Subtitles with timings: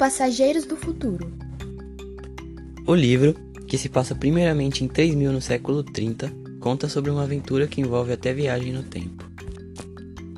[0.00, 1.30] Passageiros do Futuro.
[2.86, 3.34] O livro,
[3.68, 8.10] que se passa primeiramente em 3000 no século 30, conta sobre uma aventura que envolve
[8.10, 9.30] até viagem no tempo.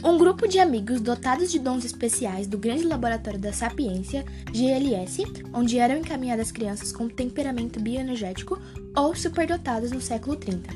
[0.03, 5.23] Um grupo de amigos dotados de dons especiais do grande laboratório da Sapiência, GLS,
[5.55, 8.61] onde eram encaminhadas crianças com temperamento bioenergético
[8.97, 10.71] ou superdotadas no século 30.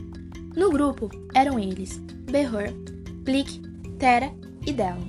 [0.55, 1.98] No grupo eram eles
[2.30, 2.73] Behor,
[3.24, 3.60] Plick,
[3.98, 4.32] Terra
[4.64, 5.09] e Delon.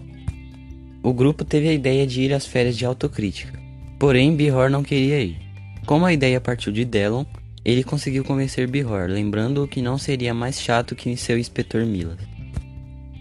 [1.03, 3.66] O grupo teve a ideia de ir às férias de autocrítica,
[3.99, 5.37] porém Bihor não queria ir.
[5.85, 7.25] Como a ideia partiu de Delon,
[7.63, 12.19] ele conseguiu convencer Bihor, lembrando-o que não seria mais chato que seu inspetor Milas.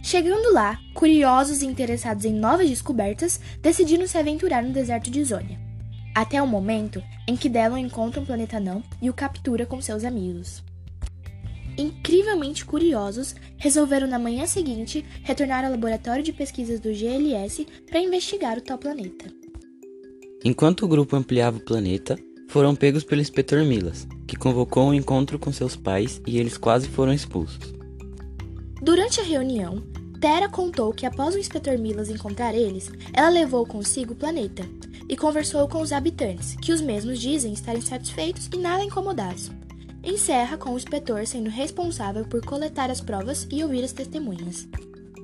[0.02, 5.58] Chegando lá, curiosos e interessados em novas descobertas, decidiram se aventurar no deserto de Zônia.
[6.14, 10.04] Até o momento em que Delon encontra um planeta não e o captura com seus
[10.04, 10.62] amigos.
[11.76, 18.56] Incrivelmente curiosos, resolveram na manhã seguinte retornar ao laboratório de pesquisas do GLS para investigar
[18.56, 19.26] o tal planeta.
[20.44, 25.38] Enquanto o grupo ampliava o planeta, foram pegos pelo inspetor Milas, que convocou um encontro
[25.38, 27.74] com seus pais e eles quase foram expulsos.
[28.80, 29.82] Durante a reunião,
[30.20, 34.64] Terra contou que após o inspetor Milas encontrar eles, ela levou consigo o planeta
[35.08, 39.50] e conversou com os habitantes, que os mesmos dizem estarem satisfeitos e nada incomodados.
[40.02, 44.68] Encerra com o inspetor sendo responsável por coletar as provas e ouvir as testemunhas.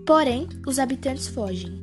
[0.04, 1.80] Porém, os habitantes fogem.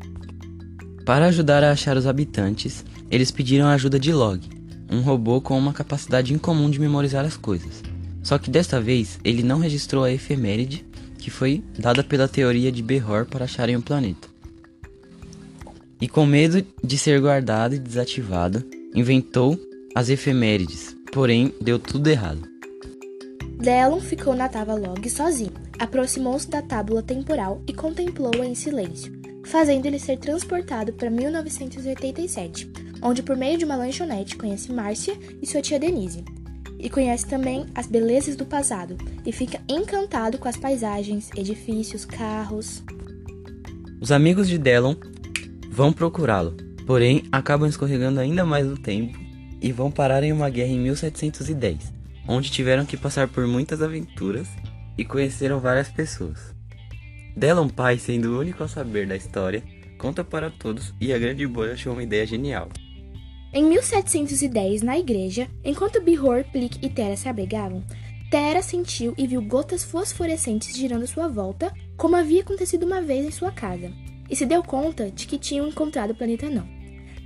[1.05, 4.41] Para ajudar a achar os habitantes, eles pediram a ajuda de Log,
[4.89, 7.83] um robô com uma capacidade incomum de memorizar as coisas.
[8.23, 10.85] Só que desta vez ele não registrou a efeméride
[11.19, 14.27] que foi dada pela teoria de Behor para acharem o planeta.
[16.01, 18.63] E com medo de ser guardado e desativado,
[18.95, 19.59] inventou
[19.93, 22.47] as efemérides, porém deu tudo errado.
[23.57, 29.11] Delon ficou na tábua log sozinho, aproximou-se da tábua temporal e contemplou-a em silêncio,
[29.43, 32.71] fazendo ele ser transportado para 1987,
[33.01, 36.23] onde por meio de uma lanchonete conhece Márcia e sua tia Denise,
[36.79, 42.81] e conhece também as belezas do passado e fica encantado com as paisagens, edifícios, carros.
[43.99, 44.95] Os amigos de Delon
[45.69, 46.55] vão procurá-lo,
[46.85, 49.19] porém acabam escorregando ainda mais no tempo
[49.61, 51.93] e vão parar em uma guerra em 1710,
[52.27, 54.47] onde tiveram que passar por muitas aventuras
[54.97, 56.55] e conheceram várias pessoas.
[57.35, 59.63] Delon pai, sendo o único a saber da história,
[59.97, 62.69] conta para todos e a grande bolha achou uma ideia genial.
[63.51, 67.83] Em 1710, na igreja, enquanto Bihor, Plick e Terra se abrigavam,
[68.29, 73.25] Terra sentiu e viu gotas fosforescentes girando à sua volta, como havia acontecido uma vez
[73.25, 73.91] em sua casa,
[74.29, 76.67] e se deu conta de que tinham encontrado o planeta não.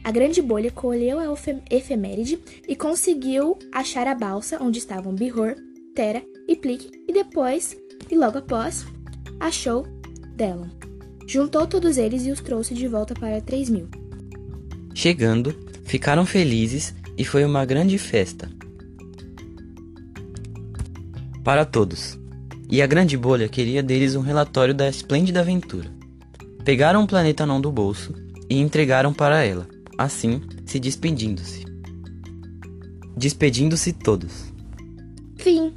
[0.01, 1.25] A grande bolha colheu a
[1.69, 5.55] efeméride e conseguiu achar a balsa onde estavam Bihor,
[5.93, 7.75] Terra e Plick, e depois,
[8.09, 8.85] e logo após,
[9.41, 9.85] achou
[10.35, 10.69] Delon.
[11.27, 13.89] Juntou todos eles e os trouxe de volta para 3000.
[14.93, 18.49] Chegando, Ficaram felizes e foi uma grande festa.
[21.43, 22.17] Para todos.
[22.67, 25.91] E a grande bolha queria deles um relatório da esplêndida aventura.
[26.65, 28.11] Pegaram o planeta não do bolso
[28.49, 31.63] e entregaram para ela, assim se despedindo-se.
[33.15, 34.51] Despedindo-se todos.
[35.37, 35.71] Fim.